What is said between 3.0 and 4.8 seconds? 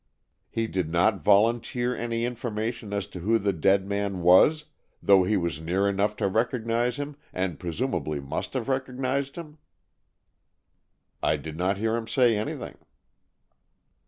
to who the dead man was,